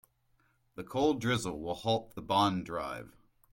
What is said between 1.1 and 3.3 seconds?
drizzle will halt the bond drive.